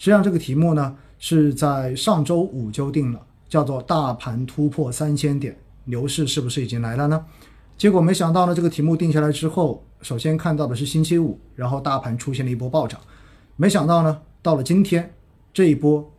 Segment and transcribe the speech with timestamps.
[0.00, 7.22] 实际上这个题目呢是在上周五就定了，叫做“大盘突破三千点，牛市是不是已经来了呢？”
[7.76, 12.98] 结果没想到呢，这个题目定下来之后，首先看到的是星期五，然后大盘出现了一波暴涨，
[13.56, 15.12] 没想到呢，到了今天
[15.52, 16.10] 这一波，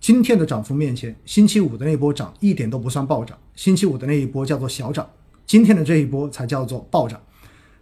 [0.00, 5.06] 今天的涨幅面前，星期五的那波涨一点都不算暴涨，星期五的那一波叫做小涨，
[5.44, 7.20] 今天的这一波才叫做暴涨。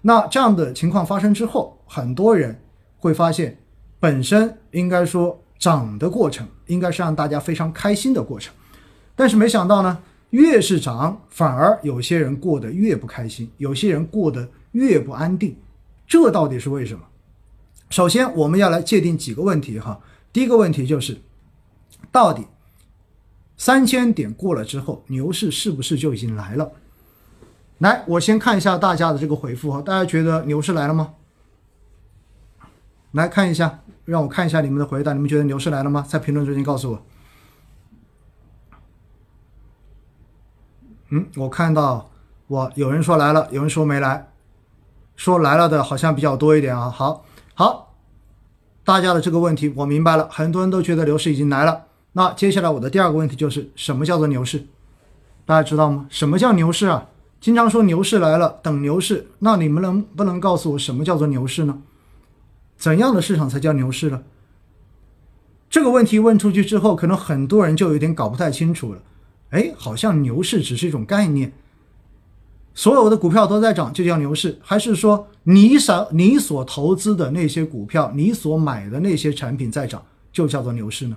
[0.02, 2.60] 那这样的情况发生之后，很多人
[2.96, 3.56] 会发现。
[4.00, 8.54] 本身应该说涨的过程应该是让大家非常开心的过程，
[9.16, 9.98] 但是没想到呢，
[10.30, 15.56] 越是涨，反而有些人过得越不开心，有些人过得越不安定，
[16.06, 17.04] 这到底是为什么？
[17.90, 19.98] 首先我们要来界定几个问题哈。
[20.32, 21.16] 第一个问题就是，
[22.12, 22.46] 到底
[23.56, 26.70] 三千点过了之后，牛市是不是就已经来了？
[27.78, 31.14] 来，我先看一下大家的这个回复哈，大家觉得牛市来了吗？
[33.12, 33.80] 来看一下。
[34.04, 36.02] 让我看一下你们的回答，你们觉得牛市来了吗？
[36.08, 37.02] 在评论中间告诉我。
[41.10, 42.08] 嗯，我看到
[42.46, 44.30] 我有人说来了，有人说没来，
[45.14, 46.88] 说来了的好像比较多一点啊。
[46.88, 47.94] 好，好，
[48.82, 51.84] 大家的这个问题我明白了，很多人都觉得牛市已经来了。
[52.12, 54.66] 那接下来我的第二个问题就是什么叫做牛市？
[55.44, 56.06] 大家知道吗？
[56.08, 57.08] 什么叫牛市啊？
[57.42, 61.82] 经常说牛市来了，等牛市，那你们能不能告诉我什么叫做牛市呢？
[62.78, 64.22] 怎样的市场才叫牛市呢？
[65.68, 69.02] 这个问题问出去之后，可能很多人就有点搞不太清楚了。
[69.50, 71.52] 哎，好像牛市只是一种概念，
[72.74, 81.16] 所有的股票都在涨就叫牛市，还是说你所你所投资的那些股票，你所买的那些产品在涨就叫做牛市呢？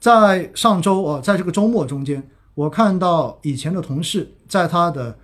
[0.00, 5.16] 在上周啊，在这个周末中间，我看到以前的同事在他的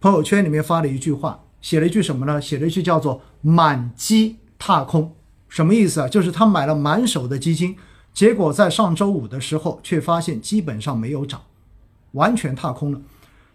[0.00, 2.40] 朋友圈里面发了一句话，写了一句什么呢？
[2.40, 4.36] 写了一句叫做“满基”。
[4.66, 5.14] 踏空
[5.46, 6.08] 什么意思啊？
[6.08, 7.76] 就是他买了满手的基金，
[8.14, 11.42] 结果在上周五的时候却发现基本上没有涨，
[12.12, 12.98] 完全踏空了。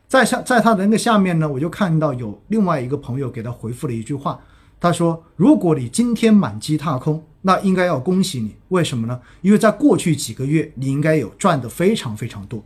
[0.08, 4.40] 在下在他的那个下面呢，我就看到有另外一个朋友给他回复了一句话，
[4.80, 9.20] 他说：“如果你今天满基踏空，那应该要恭喜你，为什么呢？
[9.42, 12.64] 因为在过去几个月你应该有赚的非常非常多。”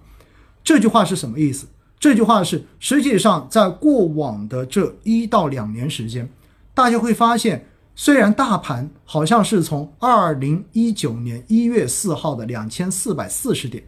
[0.66, 1.68] 这句话是什么意思？
[1.98, 6.30] 这句话是实际上在过往的这一到两年时间，
[6.74, 7.70] 大家会发现。
[7.96, 13.84] 虽然大盘好像是从二零一九年一月四号的两千四百四十点，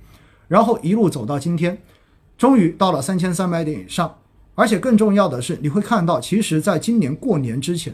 [0.48, 1.78] 然后一路走到今天，
[2.38, 4.16] 终于到了三千三百点以上。
[4.54, 7.94] 而且更重要的是，你会看到，其实在今年过年之前，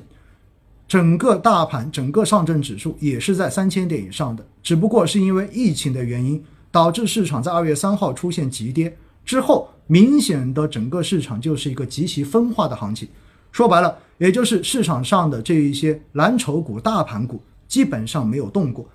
[0.88, 8.96] 整个大盘、整个上证指数也是在三千点以上的，只不过是因为疫情的原因，导致市场在二月三号出现急跌
[9.26, 13.08] 之后，明显的整个市场就是一个极其分化的行情。
[13.52, 18.88] 说白了，也就是市场上的这一些蓝筹股、大盘股基本上没有动过，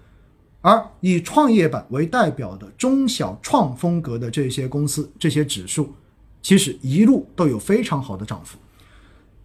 [0.60, 5.92] 而以创业板为代表的中小创风格的这些公司、这些指数，
[6.42, 8.58] 其实一路都有非常好的涨幅。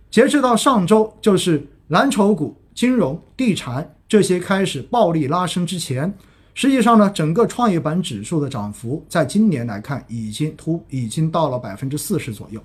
[0.09, 6.13] 截至到上周，就是蓝筹股、金融、地产这些开始暴力拉升之前，
[6.53, 12.61] 实际上呢，整个创业板指数的涨幅，在今年来看，已经突已经到了百分之四十左右。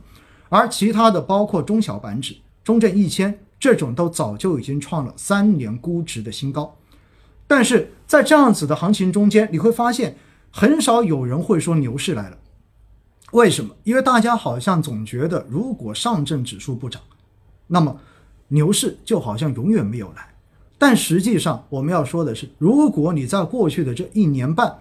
[0.49, 6.77] 而其他的包括中小板指、中证一千这种，都早就已经创了三年估值的新高。
[7.47, 10.17] 但是在这样子的行情中间，你会发现
[10.51, 12.39] 很少有人会说牛市来了。
[13.33, 13.75] 为什么？
[13.85, 17.03] 因为大家好像总觉得，如果上证指数不涨，
[17.67, 17.99] 那么
[18.49, 20.29] 牛市就好像永远没有来。
[20.79, 24.79] 但实际上，我们要说的是，如果你在过去的这一年半，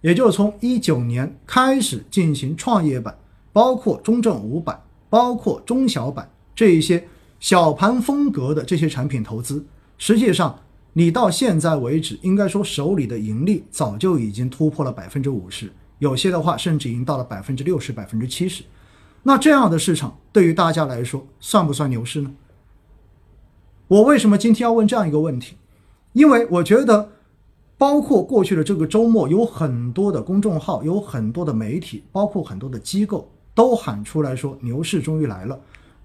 [0.00, 3.16] 也就是从一九年开始进行创业板，
[3.52, 4.80] 包括中证五百。
[5.14, 7.06] 包括中小板这一些
[7.38, 9.64] 小盘风格的这些产品投资，
[9.96, 10.58] 实际上
[10.92, 15.70] 你到现在为止，应该说手里的盈利早就已经突破了百分之五十，
[16.00, 18.64] 有些的话甚至已经到了百分之六十、百分之七十。
[19.22, 22.34] 那这样的市场对于大家来说算不算牛市呢？
[23.86, 25.54] 我为什么今天要问这样一个问题？
[26.12, 27.12] 因为我觉得，
[27.78, 33.30] 包括过去的这个周末，有很多的公众号，有很多的媒体，包括很多的机构。
[33.54, 35.60] 都喊出来说牛市终于来了，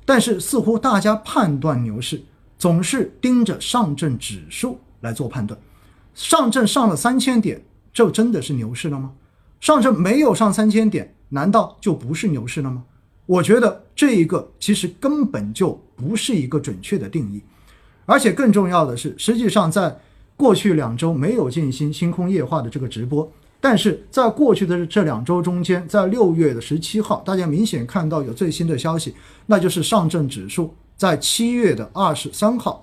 [0.06, 2.22] 但是似乎大家判断牛市
[2.58, 5.60] 总是盯着上证指数来做判断。
[6.14, 7.64] 上证上了三千点，
[7.94, 9.12] 就真的是牛市了吗？
[9.60, 12.84] 上证没有上三千点，难道就不是牛市了吗？
[13.26, 17.42] 我觉得这一个其实根本就不是一个准确的定义，
[18.06, 20.00] 而且更重要的是，实际上在
[20.36, 23.32] 过去两周没有进行星空夜话的这个直播。
[23.62, 29.14] 但是在过去的这两周中间，在六月的十七号，大家明显看到有最新的消息，
[29.46, 32.80] 那就是上证指数在七月的二十三号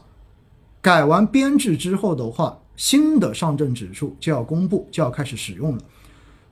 [0.82, 5.82] 改完编制之后的话，新的上证指数就要公布，就要开始使用了。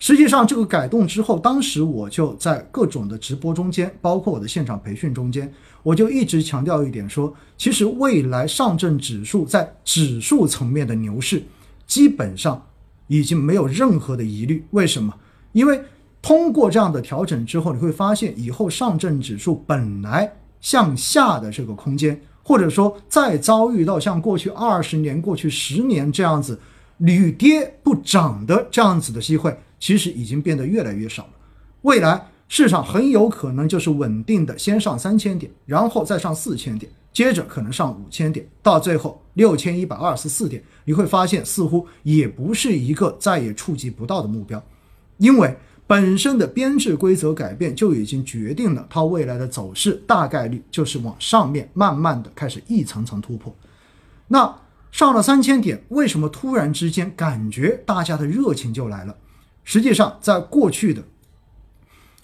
[0.01, 5.51] 实际上，这个改动之后，当时我就在各种的直播中间，包括我的现场培训中间，
[5.83, 11.43] 我就一直强调一点说，其实未来上证指数在指数层面的牛市，
[11.87, 12.63] 基本上
[13.07, 14.65] 已经没有任何的疑虑。
[14.71, 15.15] 为什么？
[15.53, 15.81] 因为
[16.23, 26.59] 通过这样的调整之后，你会发现以后上证指数本来向下的这个空间，或者说再遭遇到像过去二十年、过去十年这样子
[26.99, 29.57] 屡跌不涨的这样子的机会。
[29.79, 31.31] 其实已经变得越来越少了。
[31.83, 44.63] 未来市场很有可能就是稳定的，先上三千点，然后再上四千点，接着可能上五千点，到最后六千一百二十四点，你会发现似乎也不是一个再也触及不到的目标，
[45.19, 45.57] 因为
[45.87, 53.55] 本身的编制规则改变就已经决定了它未来的走势大概率就是往上面慢慢的开始一层层突破。
[54.27, 54.53] 那
[54.91, 59.17] 上了三千点，为什么突然之间感觉大家的热情就来了？
[59.63, 61.03] 实际上，在过去的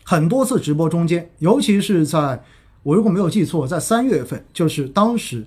[0.05, 2.43] 很多次直播中间，尤其是在
[2.83, 5.45] 我如果没有记错，在三月份，就是当时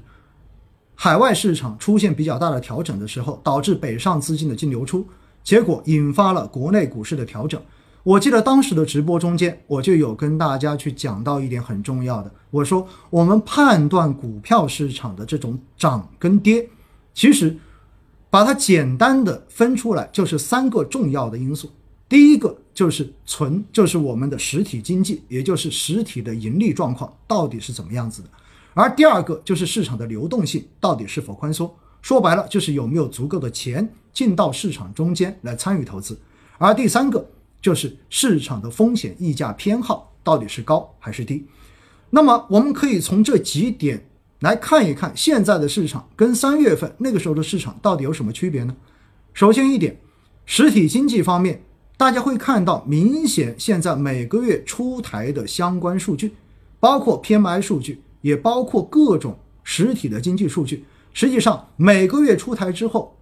[0.95, 5.05] 海外市场出现比较大的调整的时候，导致北上资金的净流出，
[5.43, 7.59] 结果引发了国内股市的调整。
[8.03, 16.69] 我记得当时的直播中间，我就有跟大家去讲到一点很重要的，我说我们判断股票市场的这种涨跟跌，
[17.13, 17.57] 其实
[18.29, 21.71] 把它简单的分出来，就是三个重要的因素。
[22.09, 28.29] 第一个就是存，就是我们的实体经济，也就是实体的盈利状况到底是怎么样子的。
[28.73, 31.71] 而第二个就是市场的流动性到底是否宽松，
[32.01, 36.19] 说白了就是有没有足够的钱进到市场中间来参与投资。
[36.57, 37.29] 而第三个
[37.61, 41.45] 就是市场的风险溢价偏好到底是高还是低。
[42.09, 44.07] 那么我们可以从这几点
[44.39, 48.75] 来看一看现在的市场跟三月份那个时候的市场到底有什么区别呢？
[49.33, 49.99] 首先一点，
[50.45, 51.63] 实体经济方面。
[51.95, 56.33] 大家会看到，明显现在每个月出台的相关数据，
[56.79, 60.83] 包括 PMI 数据，也包括各种实体的经济数据。
[61.13, 63.15] 实际上，每个月出台之后，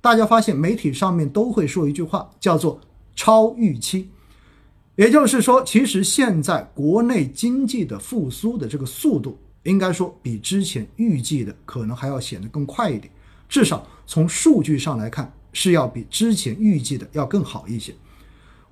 [0.00, 2.80] 大家发现媒体上面都会说一句话，叫做
[3.16, 4.08] “超预期”。
[4.94, 13.12] 也就是说，其实现在国内经济的复苏的这个速度，应该说比之前预计的可能还要显得更快一点。
[13.48, 17.92] 至少从数据上来看，是要比之前预计的要更好一些。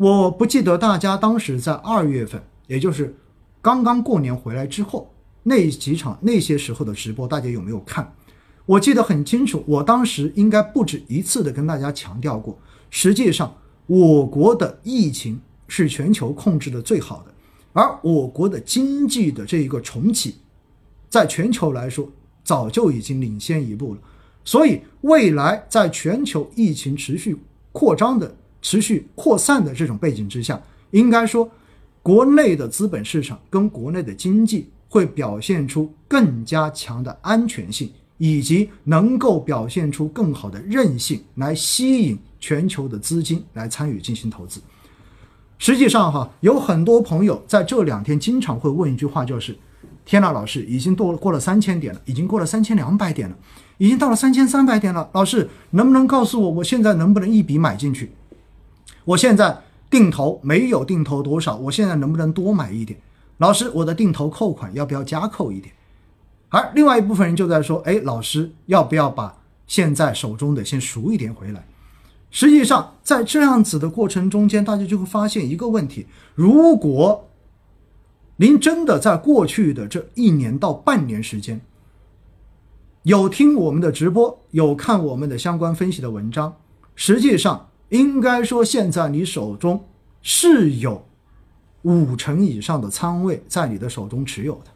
[0.00, 3.14] 我不记得大家当时在二月份，也就是
[3.61, 5.12] 刚刚过年回来之后
[5.43, 8.11] 那几场那些时候的直播，大家有没有看？
[8.64, 12.58] 我记得很清楚，我当时应该不止一次的跟大家强调过，
[12.88, 13.55] 实际上
[13.87, 15.38] 我国的疫情
[15.69, 17.35] 是全球控制的最好的，
[17.75, 20.37] 而我国的经济的这一个重启，
[21.11, 22.11] 在全球来说
[22.43, 24.00] 早就已经领先一步了，
[24.47, 27.37] 所以未来在全球疫情持续
[27.73, 28.37] 扩张的。
[28.62, 30.60] 持续扩散的这种背景之下，
[30.90, 31.50] 应该说，
[32.02, 44.60] 国内的资本市场跟国内的经济会表现出更加强的安全性，以及能够表现出更好的韧性，来吸引全球的资金来参与进行投资。
[45.58, 49.54] 实际上，哈，有很多朋友在这两天经常会问一句话，就是：
[50.06, 53.36] 天呐，老师，已经过过了三千点了，已经过了三千两百点了，
[53.76, 58.10] 已经到了三千三百点了，老师能不能告诉我，我现在能不能一笔买进去？
[59.11, 63.00] 我现在定投没有定投多少，我现在能不能多买一点？
[63.38, 65.75] 老师，我的定投扣款要不要加扣一点？
[66.49, 69.37] 而另外一部分人就在说，哎，老师要不要把
[69.67, 71.67] 现在手中的先赎一点回来？
[72.31, 77.29] 实际上，在这样子的过程中间，大家就会发现一个问题：如果
[78.37, 81.61] 您真的在过去的这一年到半年时间，
[83.02, 86.55] 有听我们的直播，有看我们的相关分析的文章，
[86.95, 87.67] 实际上。
[87.90, 89.85] 应该说，现在你手中
[90.23, 91.06] 是有
[91.82, 94.70] 五成以上的仓位在你的手中持有的，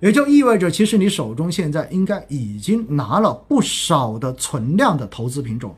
[0.00, 5.74] 也就意味着，其实你手中现在应该已经拿了不少的存量的投资品种，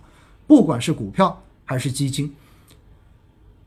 [0.47, 2.35] 不管是股票还是基金。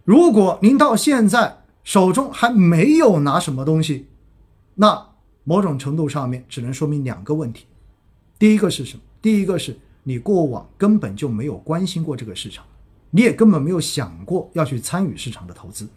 [0.03, 4.07] 如果您到现在手中还没有拿什么东西，
[4.75, 5.07] 那
[5.43, 7.65] 某种程度上面只能说明两个问题：
[8.37, 9.01] 第一个是什么？
[9.21, 12.63] 第一个是你过往根本就没有关心过这个市场。
[13.11, 15.87] 你也根本没有想过要去参与市场的投资，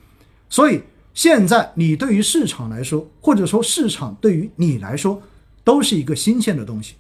[0.49, 5.21] 所以现在你对于市场来说，或者说市场对于你来说，
[5.65, 6.95] 都是一个新鲜的东西。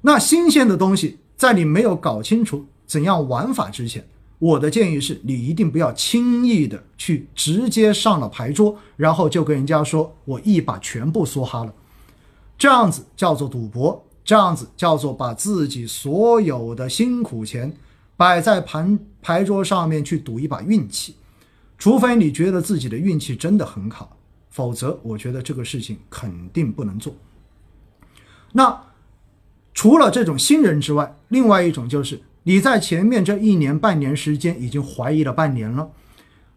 [0.00, 4.06] 那新鲜的东西，在你没有搞清楚怎样玩法之前，
[4.38, 11.74] 我的建议是你一定不要轻易的去直接上了牌桌，然后就跟人家说我一把全部梭哈了，
[12.58, 17.72] 这样子叫做赌博，这样子叫做把自己所有的辛苦钱
[18.16, 21.16] 摆在盘牌桌上面去赌一把运气。
[21.76, 24.16] 除非你觉得自己的运气真的很好，
[24.48, 27.14] 否则我觉得这个事情肯定不能做。
[28.52, 28.80] 那
[29.74, 35.90] 除了这种新人之外，另外一种就是你在前面这一年半年时间已经怀疑了半年了，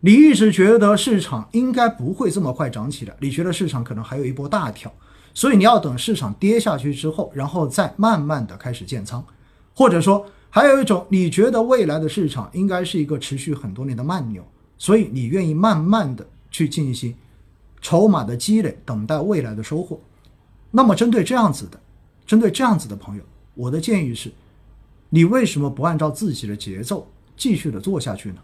[0.01, 4.93] 你一直觉得市场应该不会这么快涨起来，你觉得市场可能还有一波大跳，
[5.33, 9.25] 所以你要等市场跌下去之后，然后再慢慢的开始建仓，
[9.73, 14.43] 或者说还有一种你觉得未来的市场应该是一个持续很多年的慢牛。
[14.79, 17.15] 所以你愿意慢慢的去进行
[17.81, 19.99] 筹码的积累，等待未来的收获。
[20.69, 21.79] 那么针对这样子的，
[22.27, 23.23] 针对这样子的朋友，
[23.55, 24.31] 我的建议是：
[25.09, 28.37] 你为什么不按照自己的节奏继续的做下去呢？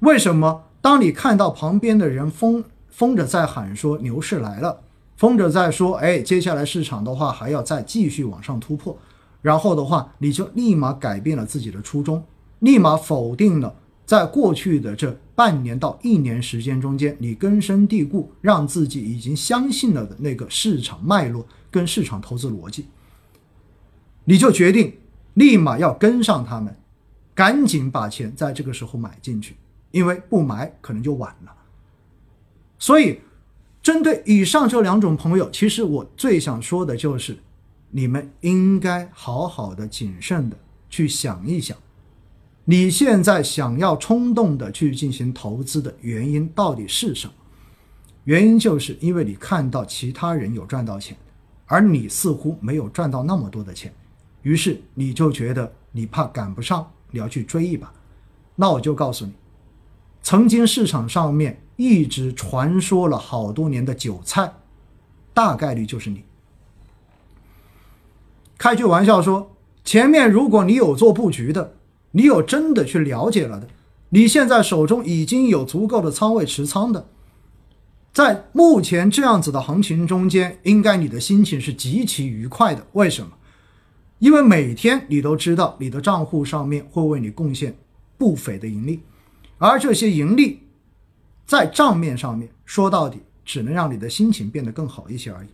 [0.00, 4.80] 为什么当你看到旁边的人疯疯着在喊说牛市来了，
[5.16, 8.98] 疯着在说，哎，接下来市场的话还要再继续往上突破，
[9.46, 12.24] 然后的话你就立马改变了自己的初衷，
[12.58, 13.72] 立马否定了。
[14.04, 22.86] 在过去的这半年到一年时间中间，你根深蒂固让自己已经相信了的那个市场脉络跟市场投资逻辑，
[24.24, 24.92] 你就决定
[25.34, 26.76] 立马要跟上他们，
[27.32, 29.54] 赶紧把钱在这个时候买进去，
[29.92, 31.52] 因为不买可能就晚了。
[32.80, 33.20] 所以，
[33.80, 37.38] 针对以上这两种朋友，其实我最想说的就是，
[37.90, 40.56] 你们应该好好的谨慎的
[40.90, 41.76] 去想一想。
[42.64, 47.32] 你现在想要冲动的去进行投资的原因到底是什么？
[48.24, 51.16] 原因就是因为你看到其他人有赚到钱，
[51.66, 53.94] 而你似乎没有赚到那么多的钱，
[54.42, 57.92] 于是你就觉得你怕赶不上，你要去追一把。
[58.56, 59.32] 那我就告诉你，
[60.22, 64.52] 曾经市场上面一直传说了好多年的韭菜，
[65.32, 66.24] 大概率就是你。
[68.58, 71.74] 开句玩笑说，前面如果你有做布局的。
[72.12, 73.68] 你有真的去了解了的，
[74.08, 77.08] 你现在手中已经有足够的仓位持仓的，
[78.10, 82.86] 在目前这样子的行情中间，应该你的心情是极其愉快的。
[82.92, 83.32] 为什么？
[84.18, 87.76] 因为每天你都知道你的账户上面会为你贡献
[88.16, 89.02] 不菲的盈利，
[89.58, 90.62] 而这些盈利
[91.44, 95.48] 在账面上面说到底只能让你的心情变得更好一些而已。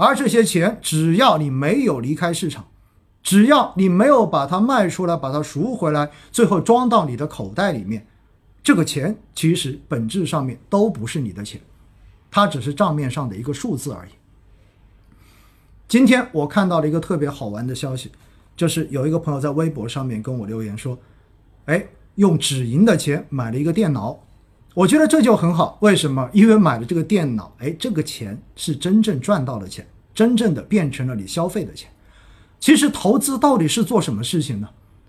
[0.00, 2.66] 而这些钱，只要你没有离开市场。
[3.22, 8.06] 只要你没有把它卖出来，把它赎回来，最后装到你的口袋里面，
[8.62, 11.60] 这个钱其实本质上面都不是你的钱，
[12.30, 14.10] 它只是账面上的一个数字而已。
[15.86, 18.10] 今天我看到了一个特别好玩的消息，
[18.56, 20.98] 就是有一个朋友在微博上面跟我留言说
[21.66, 24.18] ：“哎，用止盈的钱买了一个电脑。”
[24.74, 26.30] 我觉得这就很好，为什么？
[26.32, 31.90] 因为买了这个电脑，哎，这个钱是真正赚到了钱，真正的变成了你消费的钱。
[32.60, 34.68] 其实投资到底是做什么事情呢？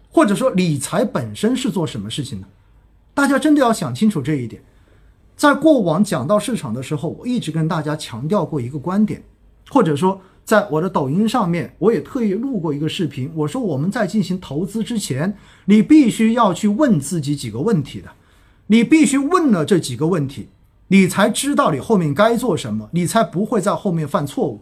[0.10, 2.48] 或者说理财本身是做什么事情呢？
[3.14, 4.62] 大家真的要想清楚这一点。
[5.36, 9.24] 在过往讲到市场的时候，我一直跟大家强调过一个观点，
[9.70, 13.32] 或者说在我的抖音上面，我也特意录过一个视频。
[13.36, 18.10] 我说我们在进行投资之前，你必须要去问自己几个问题的，
[18.72, 20.48] 你必须问了这几个问题，
[20.88, 24.62] 你才知道你后面该做什么，你才不会在后面犯错误。